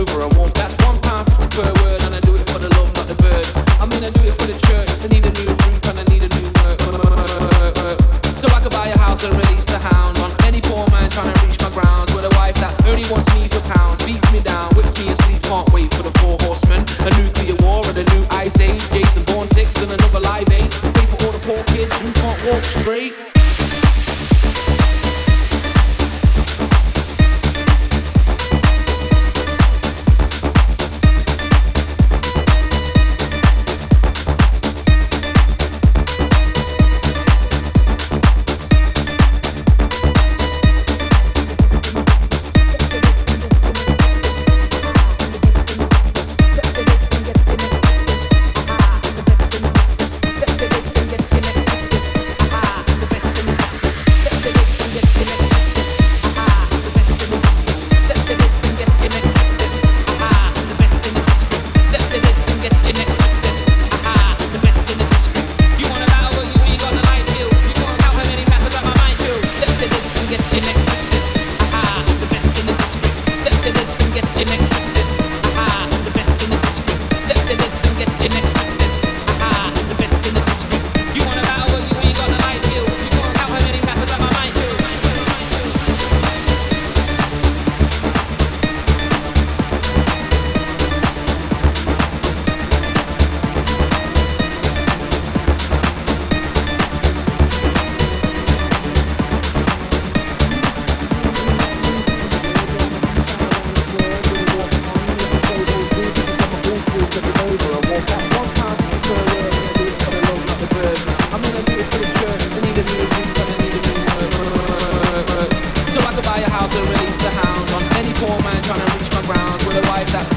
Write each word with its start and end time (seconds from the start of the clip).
Over 0.00 0.22
and 0.22 0.36
walk. 0.36 0.52
That's 0.54 0.79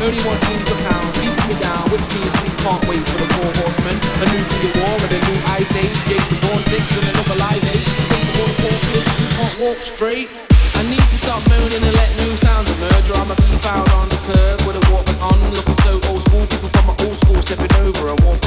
31 0.04 0.20
teams 0.20 0.68
a 0.68 0.76
pound, 0.84 1.08
beats 1.16 1.44
me 1.48 1.56
down, 1.64 1.80
which 1.88 2.04
means 2.12 2.36
we 2.44 2.52
can't 2.60 2.84
wait 2.92 3.00
for 3.08 3.24
the 3.24 3.30
four 3.40 3.52
horsemen. 3.64 3.96
A 4.20 4.26
new 4.36 4.44
to 4.44 4.58
the 4.60 4.72
war 4.84 5.00
and 5.00 5.12
a 5.16 5.20
new 5.32 5.40
ice 5.56 5.72
age, 5.80 5.96
Jason 6.12 6.38
Bourne 6.44 6.60
6 6.60 6.98
and 7.00 7.08
another 7.08 7.40
live 7.40 7.64
age. 7.72 7.88
Wait 8.12 8.28
for 8.36 8.44
the 8.44 8.56
four 8.68 8.78
kids 8.92 9.08
we 9.16 9.28
can't 9.32 9.56
walk 9.64 9.80
straight. 9.80 10.28
I 10.76 10.84
need 10.92 11.00
to 11.08 11.18
stop 11.24 11.40
moaning 11.48 11.80
and 11.88 11.96
let 11.96 12.12
new 12.20 12.36
sounds 12.36 12.68
emerge, 12.76 13.08
or 13.12 13.16
I'ma 13.16 13.36
be 13.48 13.56
found 13.64 13.88
on 13.96 14.12
the 14.12 14.20
curb 14.28 14.60
with 14.68 14.76
a 14.76 14.84
walkman 14.92 15.24
on, 15.24 15.40
looking 15.56 15.80
so 15.88 15.96
old 16.12 16.20
school, 16.28 16.44
people 16.52 16.68
from 16.76 16.84
my 16.84 16.96
old 17.08 17.16
school 17.24 17.40
stepping 17.40 17.72
over 17.80 18.12
and 18.12 18.20
walking. 18.28 18.43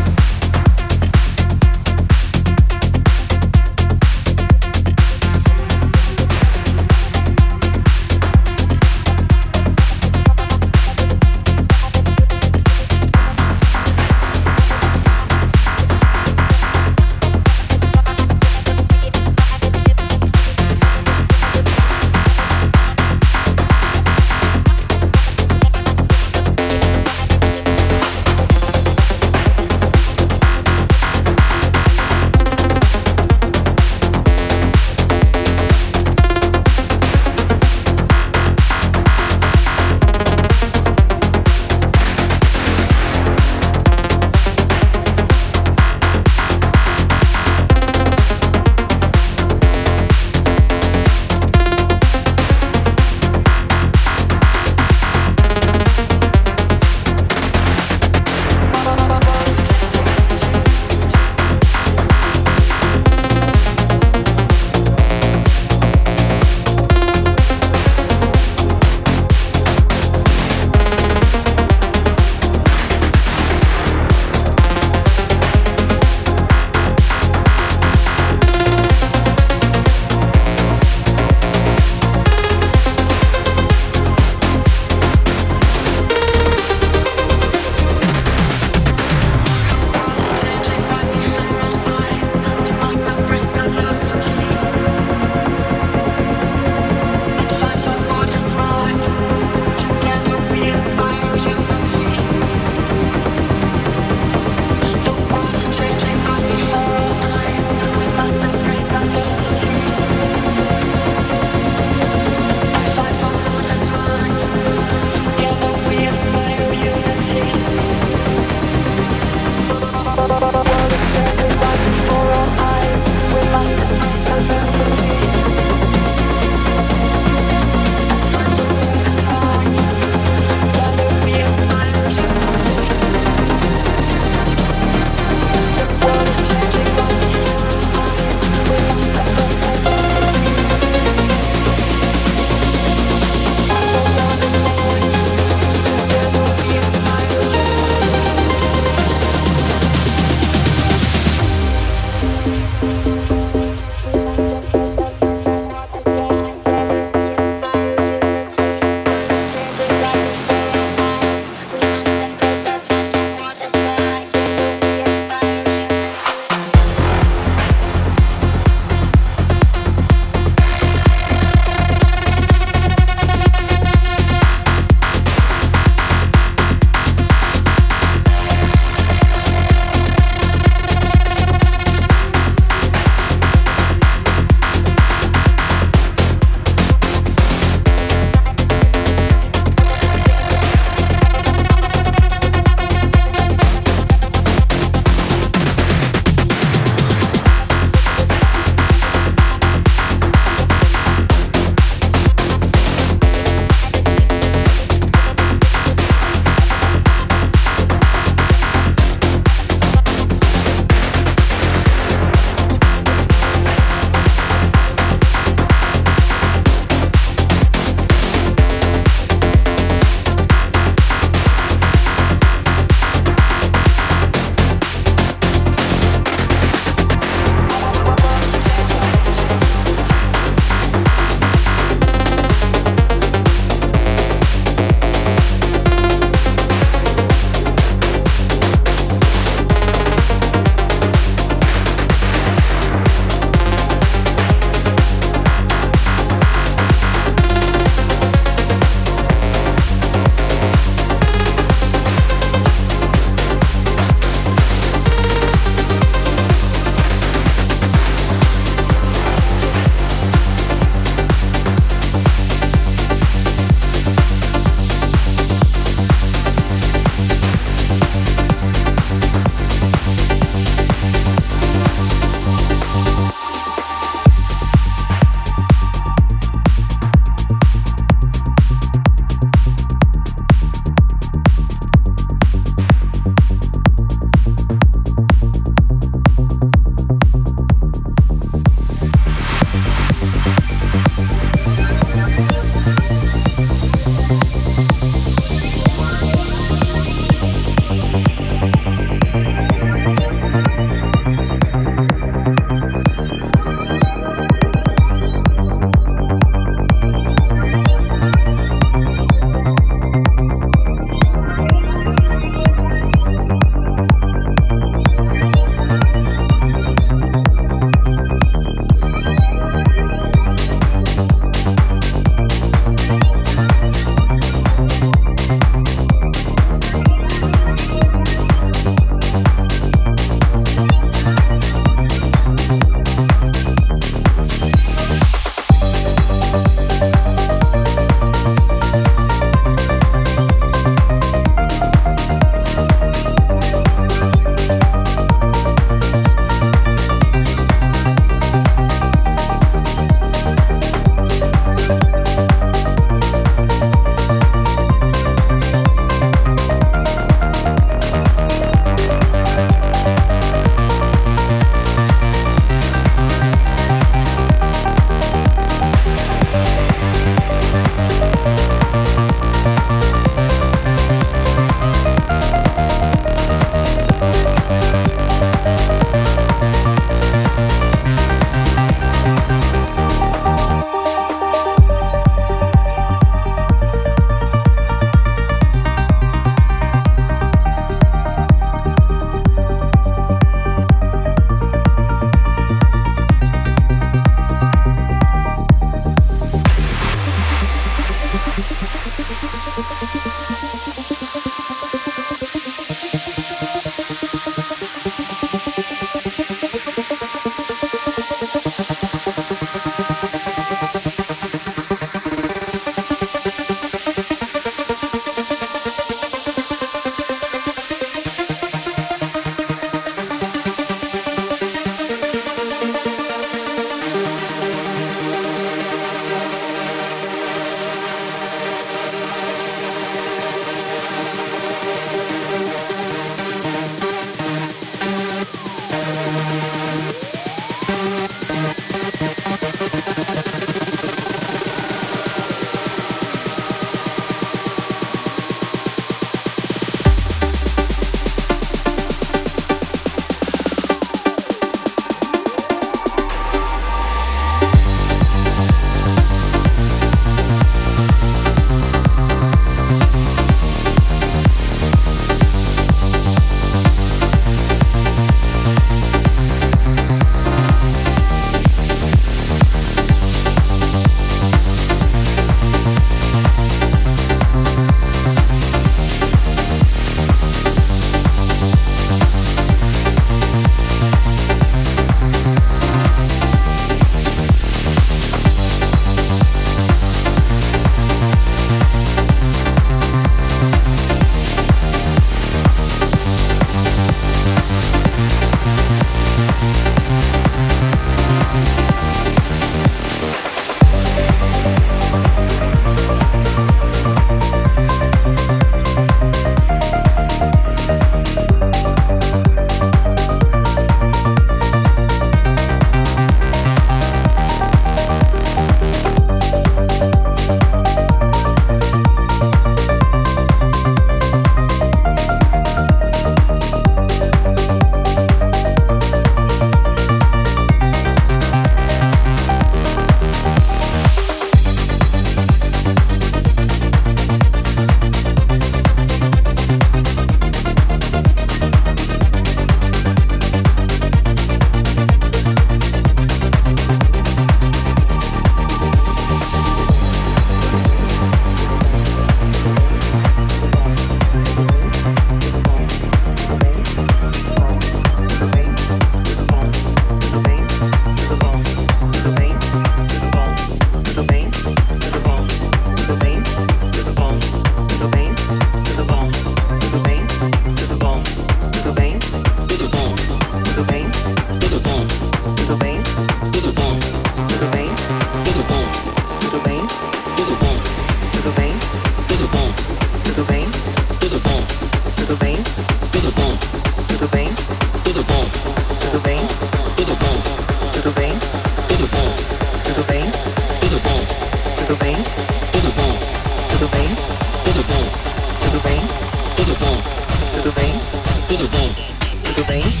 Glink. 599.67 600.00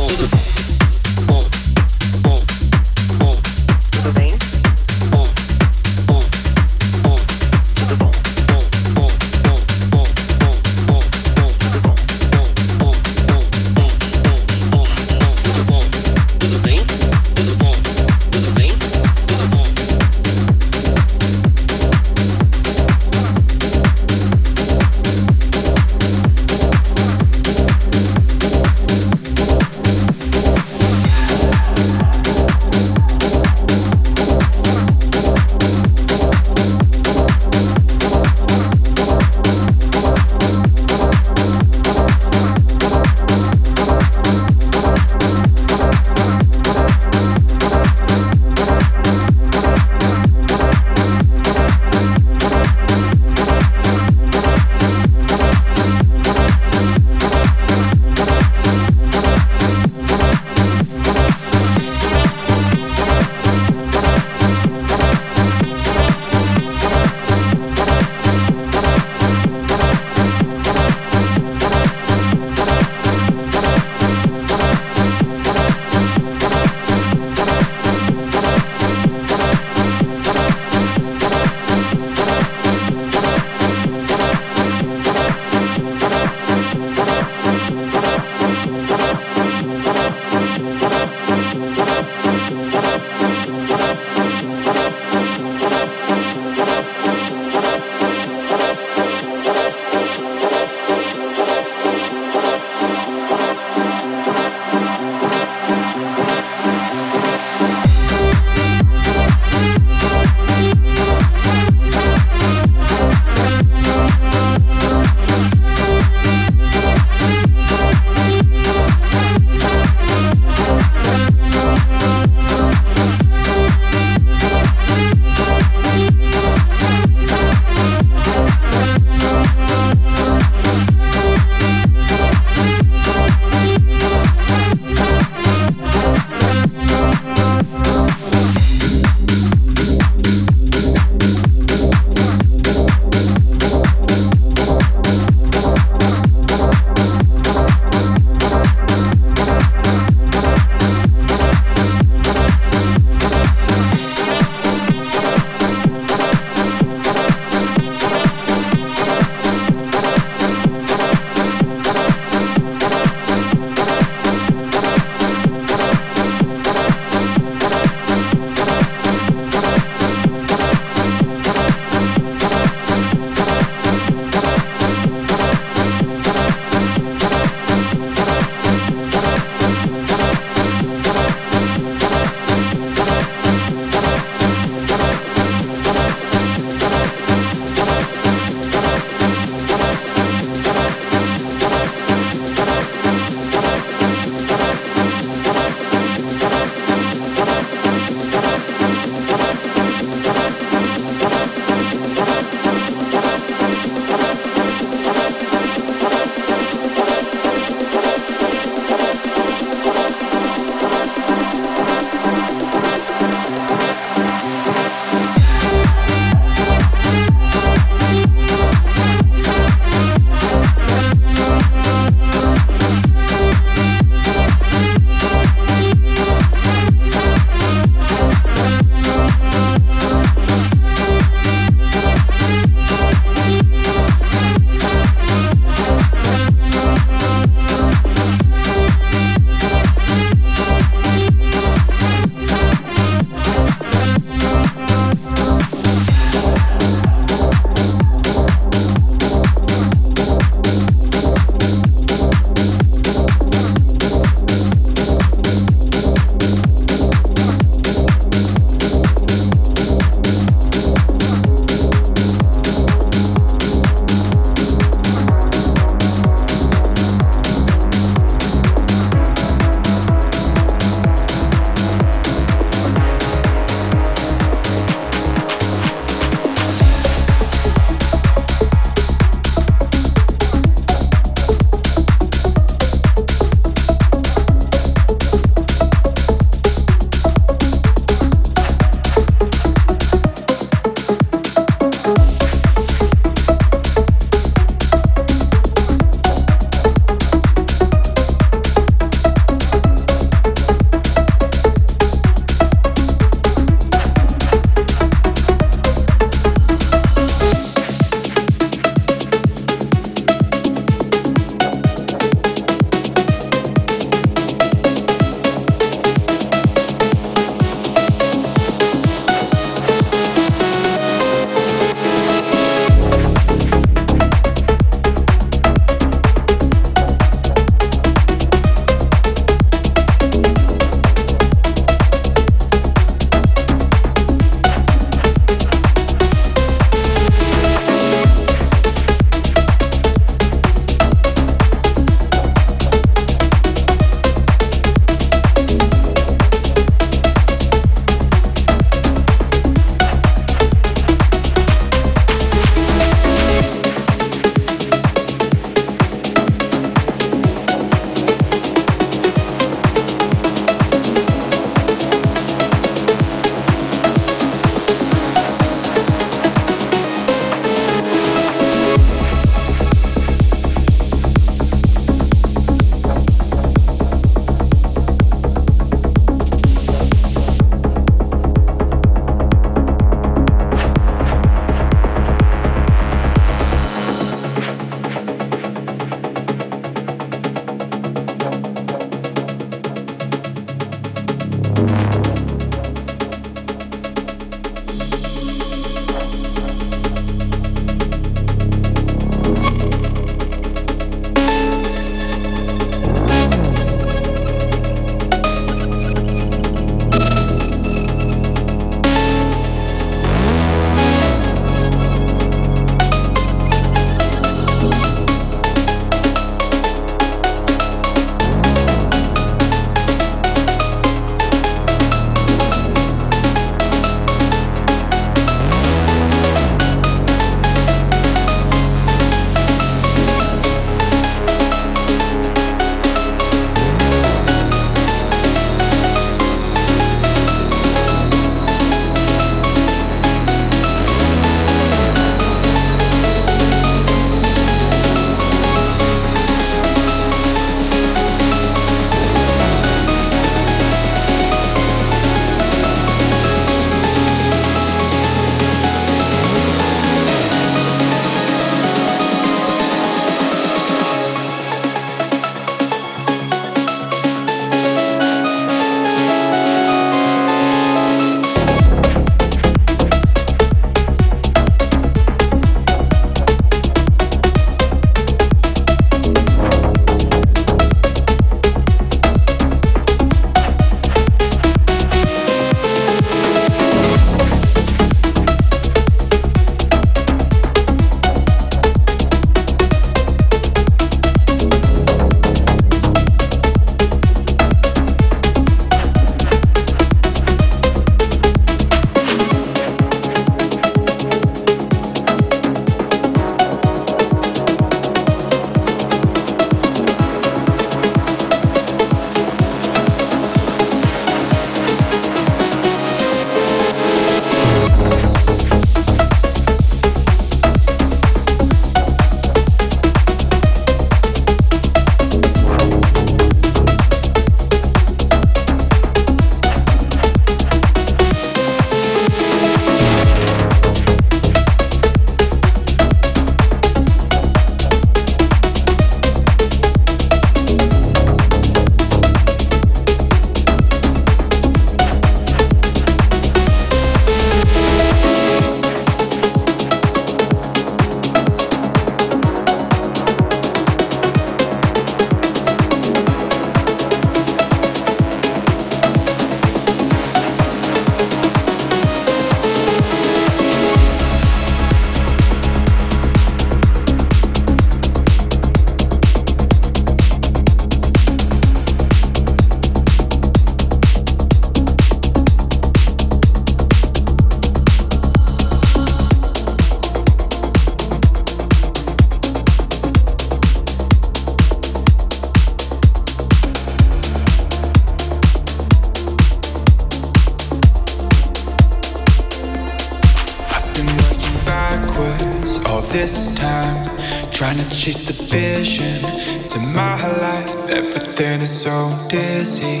Everything 598.41 598.63
is 598.63 598.81
so 598.81 599.27
dizzy 599.29 600.00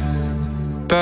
If 0.91 0.97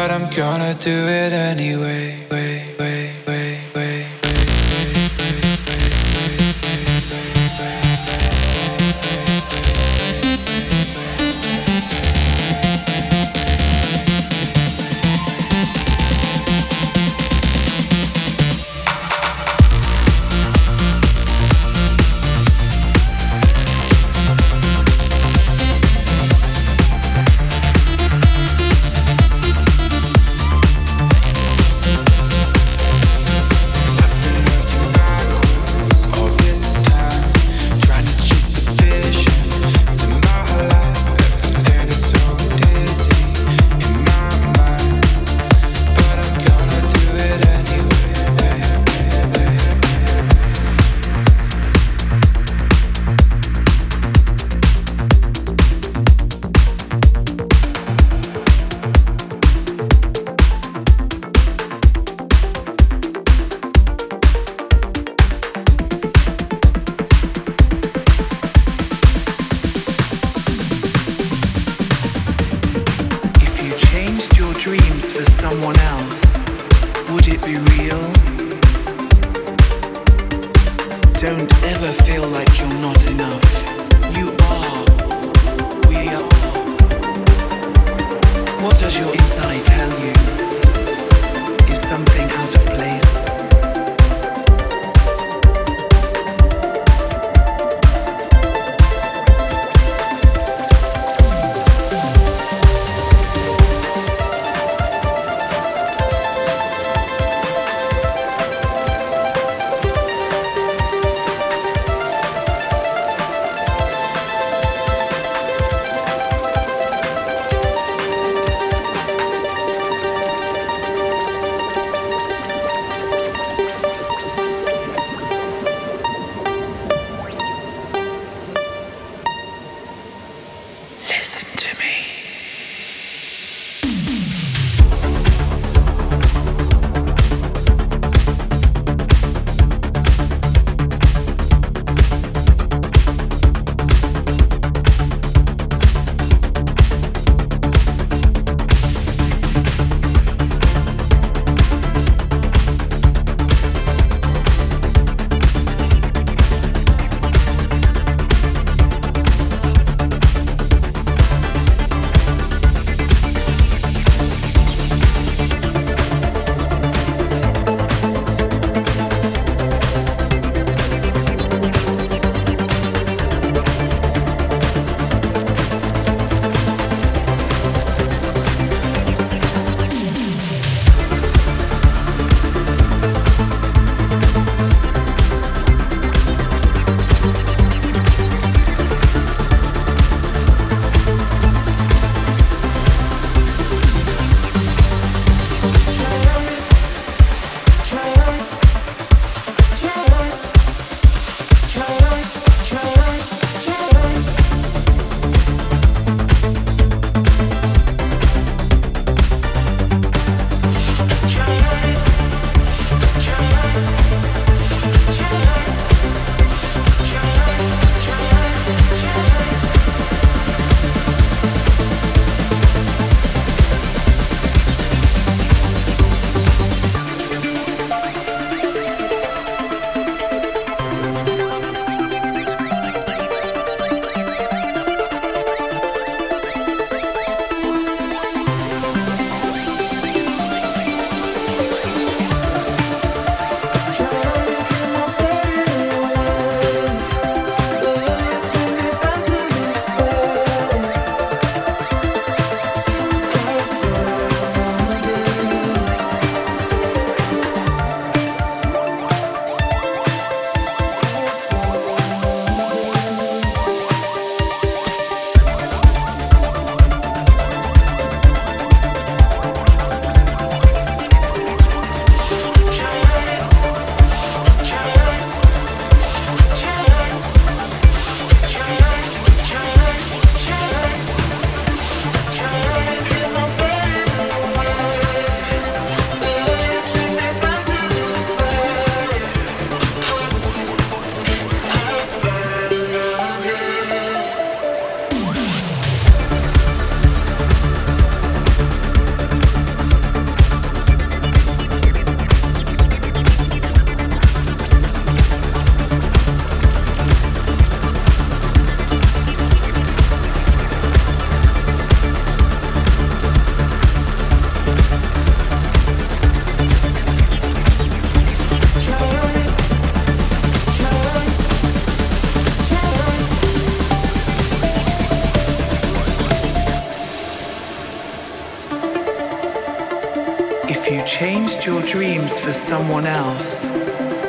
for 332.49 332.53
someone 332.53 333.05
else, 333.05 333.63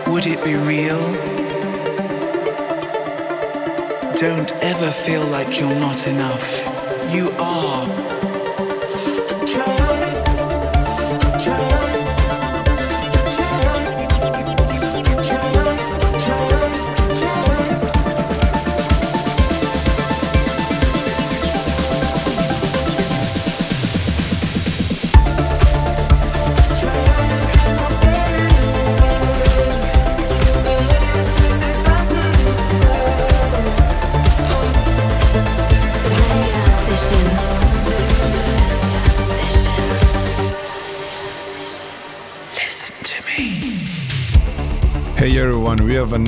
would 0.07 0.27
it 0.27 0.45
be 0.45 0.55
real? 0.55 1.01
Don't 4.15 4.53
ever 4.63 4.91
feel 4.91 5.25
like 5.25 5.59
you're 5.59 5.81
not 5.81 6.07
enough. 6.07 6.47
You 7.15 7.31
are. 7.39 8.00